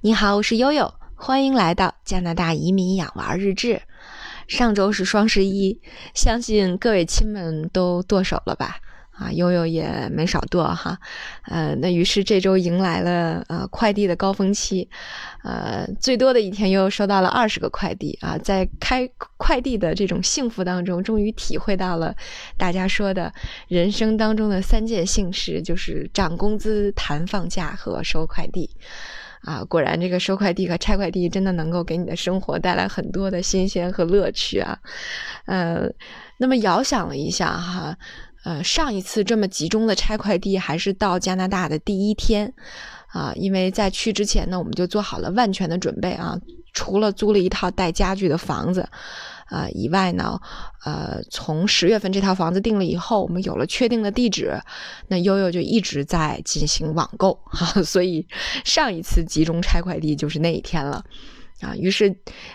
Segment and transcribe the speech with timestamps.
[0.00, 3.82] 你好，我是悠悠，欢迎来到加拿大移民养娃日志。
[4.46, 5.80] 上周是双十一，
[6.14, 8.76] 相信各位亲们都剁手了吧？
[9.10, 10.96] 啊，悠悠也没少剁哈。
[11.46, 14.88] 呃，那于是这周迎来了呃快递的高峰期，
[15.42, 18.38] 呃，最多的一天悠悠收到了二十个快递啊。
[18.38, 22.14] 在开快递的这种幸福当中，终于体会到了
[22.56, 23.34] 大家说的
[23.66, 28.70] 人生当中的三件幸事，就是涨工资、谈放假和收快递。
[29.42, 34.78] 啊，果然这个收快递和拆快递真的能够给你的生活带来很多的新鲜和乐趣啊。
[35.46, 35.88] 呃，
[36.38, 37.96] 那么遥想了一下哈，
[38.44, 42.52] 呃，上一次这么集中的拆快递还是到加拿大的第一天
[43.08, 46.38] 啊，因为在去之前呢，我们就做好了万全的准备啊，
[46.72, 48.88] 除了租了一套带家具的房子。
[49.48, 50.38] 啊，以外呢，
[50.84, 54.60] 呃，从十月份这套房子定了以后，我们有了确定的地址，
[55.08, 58.26] 那悠悠就一直在进行网购哈， 所以
[58.64, 61.02] 上一次集中拆快递就是那一天了，
[61.60, 62.14] 啊，于是，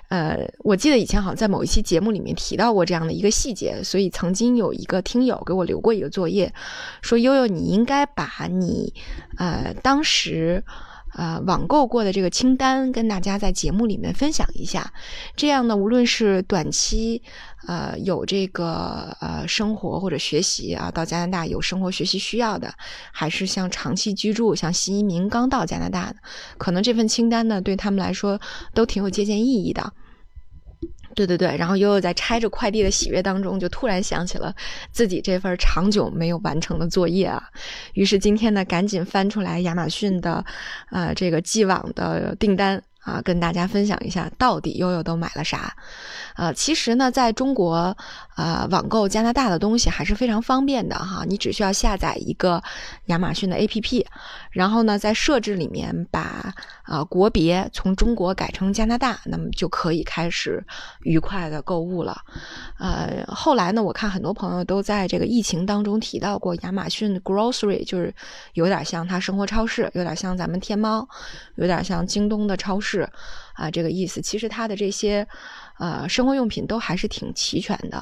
[0.09, 6.53] 呃，我记得以前好像在某一期节目里面提到过这样的一个细节，所以曾经有一个听友给我留过一个作业，
[7.01, 8.93] 说悠悠你应该把你，
[9.37, 10.63] 呃，当时。
[11.15, 14.91] 呃，网购过的这个清单跟大家在节目里面分享一下，
[15.35, 17.21] 这样呢，无论是短期，
[17.67, 22.73] 呃，有这个呃生活或者学习啊，到加拿大有生活学习需要的，
[23.11, 26.15] 还是像长期居住，像新移民刚到加拿大的，
[26.57, 28.39] 可能这份清单呢，对他们来说
[28.73, 29.93] 都挺有借鉴意义的。
[31.15, 34.53] 对对对，然后悠悠在拆着快递的喜悦当中，就突然想起了
[34.91, 37.41] 自己这份长久没有完成的作业啊，
[37.93, 40.43] 于是今天呢，赶紧翻出来亚马逊的，
[40.91, 42.81] 呃，这个既往的订单。
[43.03, 45.75] 啊，跟大家分享一下，到底悠悠都买了啥？
[46.35, 47.95] 呃，其实呢，在中国，
[48.37, 51.25] 呃，网购加拿大的东西还是非常方便的哈。
[51.27, 52.63] 你只需要下载一个
[53.07, 54.05] 亚马逊的 APP，
[54.51, 60.65] 然后呢，在设置里面把啊国别从中国改成加拿大，那么就可以开始
[61.01, 62.17] 愉快的购物了。
[62.79, 68.15] 呃，后来呢，我看很多朋友都在这个疫情当中提到过亚马逊 Grocery，就是
[68.53, 71.05] 有点像它生活超市，有点像咱们天猫，
[71.55, 72.92] 有点像京东的超市。
[72.93, 73.09] 是
[73.55, 74.21] 啊，这个意思。
[74.21, 75.27] 其实它的这些
[75.79, 77.97] 呃生活用品都还是挺齐全的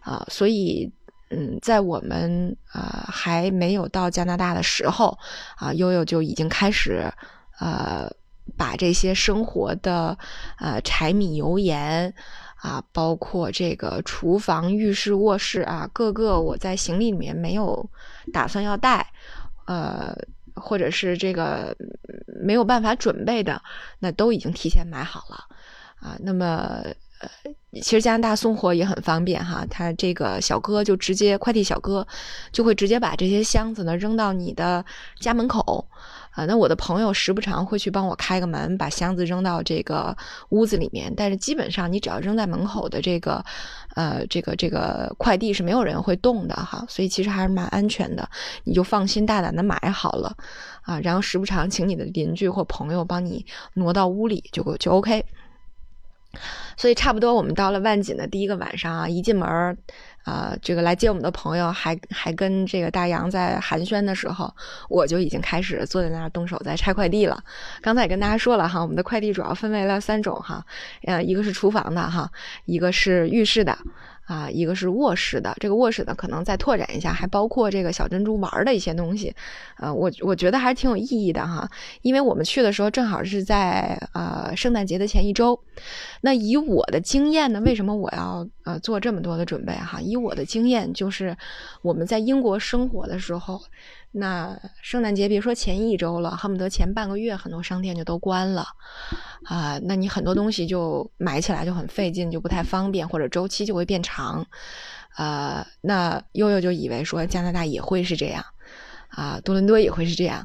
[0.00, 0.88] 啊，所以
[1.30, 5.18] 嗯，在我们啊还没有到加拿大的时候
[5.56, 7.12] 啊，悠悠就已经开始
[7.58, 8.08] 呃
[8.56, 10.16] 把这些生活的
[10.60, 12.14] 呃柴米油盐
[12.62, 17.90] 啊，包括这个厨房、浴室、卧室啊，各个我在行李里面没有
[18.32, 19.04] 打算要带
[19.66, 20.16] 呃。
[20.58, 21.76] 或者是这个
[22.42, 23.60] 没有办法准备的，
[23.98, 25.36] 那都已经提前买好了
[25.96, 26.16] 啊。
[26.20, 26.82] 那么，
[27.20, 27.28] 呃，
[27.82, 32.06] 其实加拿大送货也很方便哈，他这个小哥就直接快递小哥
[32.52, 34.84] 就会直接把这些箱子呢扔到你的
[35.20, 35.88] 家门口。
[36.38, 40.16] 啊，那我的朋友时不常会去帮我开个门，把箱子扔到这个
[40.50, 41.12] 屋子里面。
[41.16, 43.44] 但是基本上，你只要扔在门口的这个，
[43.96, 46.84] 呃，这个这个快递是没有人会动的哈。
[46.88, 48.28] 所以其实还是蛮安全的，
[48.62, 50.32] 你就放心大胆的买好了
[50.82, 51.00] 啊。
[51.00, 53.44] 然后时不常请你的邻居或朋友帮你
[53.74, 55.24] 挪到屋里，就就 OK。
[56.78, 59.76] 所以差不多我们到了万锦的第一个晚上啊，一进门。
[60.24, 64.54] 啊，这个来接我们的朋友还还跟这个大洋在寒暄的时候，
[64.90, 67.42] 我就已经开始坐在那儿动手在拆快递了。
[67.80, 70.62] 刚才也跟大家说了哈，我们的快递主要分为了三种哈，
[71.04, 72.30] 呃，一个是厨房的哈，
[72.66, 73.78] 一个是浴室的。
[74.28, 79.34] 啊，一个是卧室的，这个卧室呢，可能再拓展一下，还包括这个小珍珠玩的一些东西，
[79.78, 81.66] 呃，我我觉得还是挺有意义的哈，
[82.02, 85.58] 因为我们去的时候正好是在呃圣诞节的前一周，
[86.20, 89.98] 那以我的经验呢，为什么我要呃做这么多的准备哈？
[90.02, 91.34] 以我的经验，就是
[91.80, 93.58] 我们在英国生活的时候。
[94.10, 98.66] 那圣诞节别说前一周了，恨不得前半个月很多商店就都关了，
[99.44, 104.44] 啊，那你很多东西就买起来就很费劲，就不太方便，或者周期就会变长，
[105.16, 108.42] 呃，那悠悠就以为说加拿大也会是这样，
[109.08, 110.44] 啊，多伦多也会是这样，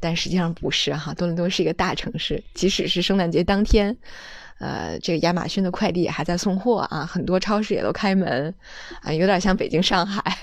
[0.00, 3.96] 但实际上不是哈，多伦多是一个大城市，即使是圣诞节当天，
[4.58, 8.52] 呃，这个亚马逊的快递还在送货啊，很多超市也都开门，
[9.02, 10.36] 啊，有点像北京、上海。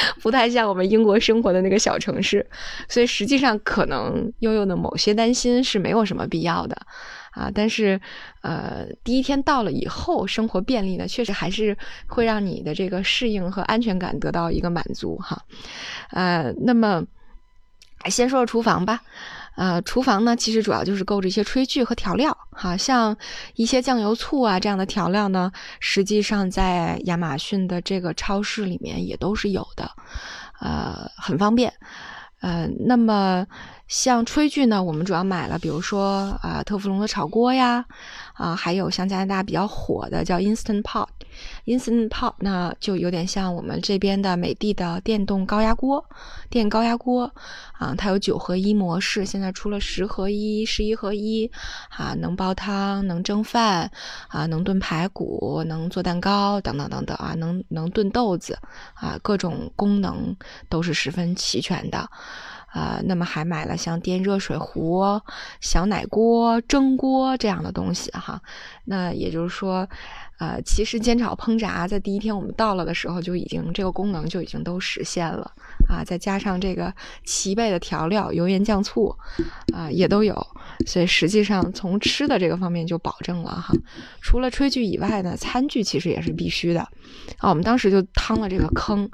[0.22, 2.46] 不太像我们英国生活的那个小城市，
[2.88, 6.76] 所以实际上可能悠悠的某些担心是没有什么必要的
[7.32, 7.50] 啊。
[7.54, 8.00] 但是，
[8.42, 15.42] 呃，第一天到了以后，生活便利呢，确实还是会让你的这个适应和安全感得到一个满足哈。
[16.10, 17.04] 呃，那么
[18.06, 19.00] 先说说厨房吧。
[19.58, 23.16] 呃，厨房呢，其实主要就是购置一些炊具和调料，哈，像
[23.56, 25.50] 一些酱油、醋啊这样的调料呢，
[25.80, 29.90] 实际上在亚马逊的这个超市里面也都是有的，
[30.60, 31.72] 呃，很方便。
[32.40, 33.44] 呃，那么
[33.88, 37.84] 像炊具呢，我们主要买了，比如说啊，特氟龙的炒锅呀，
[38.34, 41.06] 啊，还有像加拿大比较火的叫 Instant Pot。
[41.64, 46.04] Instant Pot 呢，就有点像我们这边的美的的电动高压锅，
[46.50, 47.32] 电高压锅
[47.78, 51.50] 啊，它有九合一模式，现在出了十合一、十一合一，
[51.88, 53.90] 啊，能煲汤、能蒸饭，
[54.28, 58.58] 啊，能炖排骨、能做蛋糕等等等等啊，能能炖豆子，
[58.92, 60.36] 啊，各种功能
[60.68, 62.10] 都是十分齐全的。
[62.68, 65.20] 啊，那么还买了像电热水壶、
[65.60, 68.40] 小奶锅、蒸锅这样的东西哈。
[68.84, 69.88] 那也就是说，
[70.38, 75.50] 呃，其实煎炒烹炸在第一天我们到了的时候就已经这个功能就已经都实现了
[75.88, 76.04] 啊。
[76.04, 76.94] 再加上这个
[77.24, 79.14] 齐备的调料，油盐酱醋
[79.74, 80.34] 啊也都有，
[80.86, 83.74] 所以实际上从吃的这个方面就保证了哈。
[84.22, 86.80] 除了炊具以外呢，餐具其实也是必须的
[87.38, 87.50] 啊。
[87.50, 89.10] 我们当时就趟了这个坑。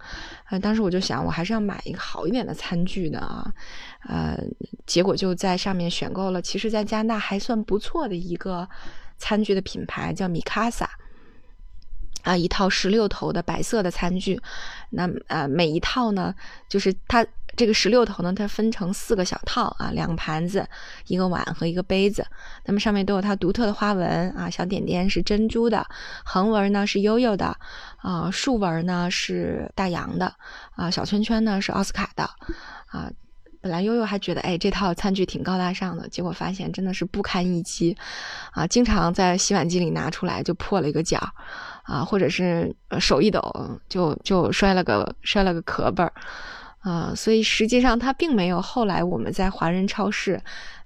[0.51, 3.51] 呃，当时我就想，我还是要买一个好一点的餐具的啊，
[4.07, 4.39] 呃，
[4.85, 8.69] 结果就在上面选购了，其实，在加拿大还算不错的一个
[9.17, 10.91] 餐具的品牌，叫米卡萨。
[12.25, 14.41] 啊，一套十六头的白色的餐具，
[14.91, 16.35] 那呃，每一套呢，
[16.69, 17.25] 就是它
[17.57, 20.67] 这个十六头呢，它分成四个小套啊，两个盘子，
[21.07, 22.27] 一个碗和一个杯子，
[22.65, 25.87] 那么上面都有它独特的花纹啊，小点点是珍珠的，
[26.25, 27.57] 横纹呢是悠悠的，
[27.99, 30.35] 啊，竖纹呢是大洋的，
[30.75, 32.25] 啊，小圈圈呢是奥斯卡的，
[32.87, 33.11] 啊。
[33.65, 37.97] 本来悠悠还觉得，哎，这套餐具挺高大上的，结果发现真的是不堪一击，
[38.53, 41.19] 啊，经常在洗碗机里拿出来就破了一个角，
[41.85, 43.41] 啊，或者是手一抖
[43.89, 46.13] 就就摔了个摔了个壳儿，
[46.81, 50.39] 啊，所以实际上它并没有后来我们在华人超市。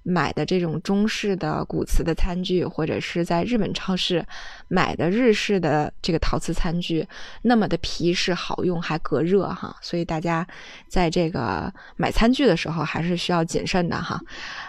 [0.03, 4.25] 买的这种中式的古瓷的餐具，或者是在日本超市
[4.67, 7.07] 买的日式的这个陶瓷餐具，
[7.41, 9.75] 那么的皮实好用，还隔热哈。
[9.81, 10.45] 所以大家
[10.87, 14.19] 在这个买餐具的时候还是需要谨慎的哈。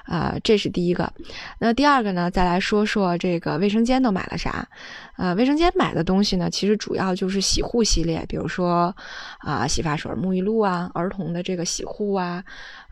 [0.05, 1.11] 啊，这是第一个。
[1.59, 2.31] 那第二个呢？
[2.31, 4.67] 再来说说这个卫生间都买了啥？
[5.17, 8.95] 呃，卫生间买的东西呢，其实主要就是洗护系列，比如说
[9.39, 12.43] 啊，洗发水、沐浴露啊，儿童的这个洗护啊。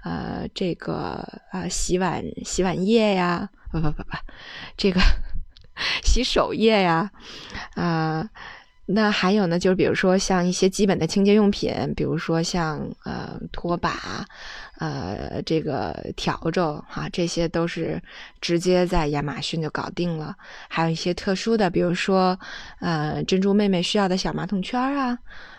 [0.02, 4.10] 呃，这个啊，洗碗洗碗液呀，不不不不，
[4.76, 5.00] 这个
[6.02, 7.10] 洗手液呀，
[7.74, 8.28] 啊，
[8.90, 14.24] 那还有呢，就是比如说像一些基本的清洁用品，比如说像呃拖把，
[14.78, 18.02] 呃这个笤帚哈，这些都是
[18.40, 20.34] 直接在亚马逊就搞定了。
[20.68, 22.38] 还有一些特殊的，比如说
[22.80, 25.18] 呃珍珠妹妹需要的小马桶圈啊。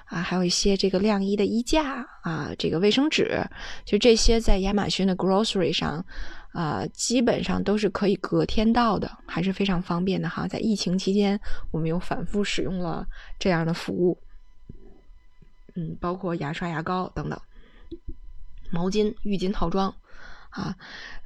[0.10, 3.48] 啊，还有一些这个晾衣的衣架啊，这个卫生纸，
[3.86, 6.04] 就这些在亚马逊的 grocery 上，
[6.52, 10.48] 啊，基本上都是可以隔天到的，还是非常方便的哈。
[10.48, 11.40] 在疫情期间，
[11.72, 13.06] 我们又反复使用了
[13.38, 14.18] 这样的服务，
[15.76, 17.40] 嗯，包括牙刷、牙膏等等，
[18.72, 19.94] 毛巾、浴巾套装。
[20.50, 20.76] 啊，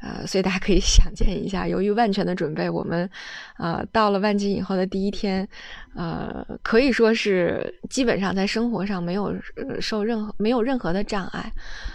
[0.01, 3.09] 呃，所以大家可以想见一下，由于万全的准备，我们，
[3.57, 5.47] 呃，到了万金以后的第一天，
[5.95, 9.33] 呃，可以说是基本上在生活上没有
[9.79, 11.51] 受任何没有任何的障碍，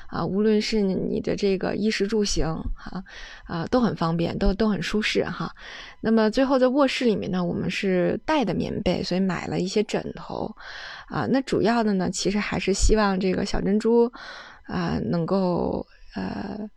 [0.07, 3.05] 啊，无论是你的这个衣食住行，哈，
[3.45, 5.55] 啊，都很方便，都都很舒适，哈。
[6.01, 10.57] 那么最后在卧室里面呢，我们是带的棉被，所以买了一些枕头，
[11.09, 14.11] 啊，那主要的呢，其实还是希望这个小珍珠，
[14.67, 16.71] 啊，能够，呃。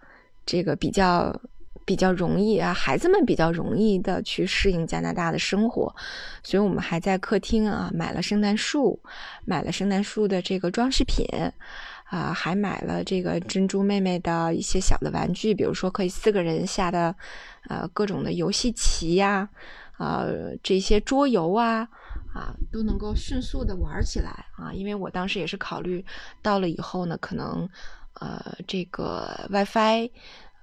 [0.46, 1.42] 这个比较
[1.84, 5.94] 比较容易啊，孩子们比较容易的去适应加拿大的生活，
[6.44, 9.02] 所以我们还在客厅啊买了圣诞树，
[9.46, 11.26] 买了圣诞树的这个装饰品，
[12.06, 17.16] 啊，还买了这个珍珠妹妹的一些小的玩具，比如说可以四个人下的，
[17.68, 19.50] 呃，各种的游戏棋呀，
[19.98, 21.88] 呃，这些桌游啊，
[22.34, 26.06] 啊，都能够迅速的玩起来啊，因为我当时也是考虑
[26.42, 27.68] 到了以后呢，可能。
[28.14, 30.12] 呃，这个 WiFi，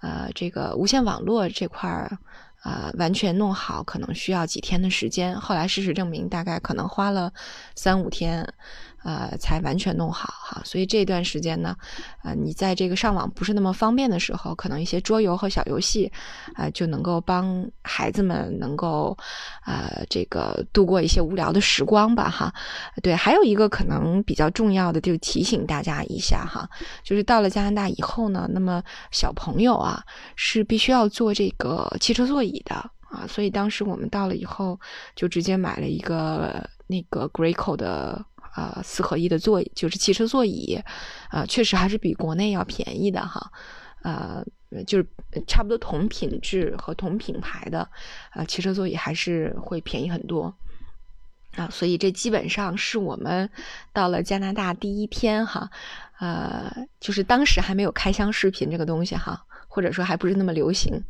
[0.00, 2.18] 呃，这个无线网络这块儿，
[2.62, 5.40] 呃，完全弄好可能需要几天的时间。
[5.40, 7.32] 后来事实证明，大概可能花了
[7.74, 8.54] 三五天。
[9.04, 11.74] 呃，才完全弄好哈，所以这段时间呢，
[12.24, 16.10] 呃，你在这个上网不是那么方便的时候，可能一些桌游和小游戏，
[16.54, 19.16] 啊，就能够帮孩子们能够，
[19.64, 22.52] 呃，这个度过一些无聊的时光吧哈。
[23.02, 26.68] 对，还有一个可能比较重要的，就提醒大家一下哈，
[27.04, 30.02] 就是到了加拿大以后呢，那么小朋友啊
[30.34, 32.74] 是必须要坐这个汽车座椅的
[33.08, 34.78] 啊，所以当时我们到了以后，
[35.14, 38.24] 就直接买了一个那个 Graco 的。
[38.56, 40.80] 呃，四合一的座椅就是汽车座椅，
[41.30, 43.50] 啊，确实还是比国内要便宜的哈，
[44.02, 44.44] 呃，
[44.86, 45.06] 就是
[45.46, 47.88] 差不多同品质和同品牌的，
[48.30, 50.54] 啊，汽车座椅还是会便宜很多，
[51.56, 53.50] 啊，所以这基本上是我们
[53.92, 55.70] 到了加拿大第一天哈，
[56.18, 59.44] 呃，就是当时还没有开箱视频这个东西哈。
[59.70, 61.04] 或者说还不是那么流行。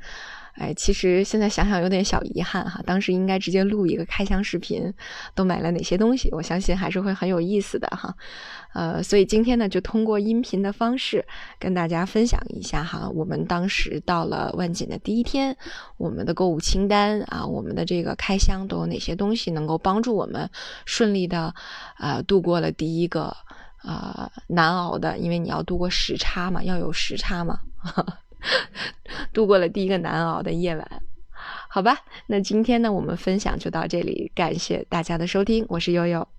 [0.59, 4.93] 哎，其实现在想想有点小遗憾哈，当时应该直接录一个开箱视频，
[5.35, 6.29] 都买了哪些东西？
[6.33, 8.13] 我相信还是会很有意思的哈。
[8.75, 11.25] 呃，所以今天呢，就通过音频的方式
[11.61, 15.57] 跟大家分享一下哈，我们当时到了万锦的第一天，
[15.97, 20.51] 我们的购物清单啊，我们的这个开箱都有哪些东西能够帮助我们
[20.85, 21.55] 顺利的
[21.97, 23.35] 啊度过了第一个
[23.79, 27.61] 啊难熬的，因为你要度过时差嘛，要有时差嘛。
[29.33, 31.03] 度过了第一个难熬的夜晚，
[31.69, 36.38] 好吧，那今天呢，我们分享就到这里，感谢大家的收听，我是悠悠。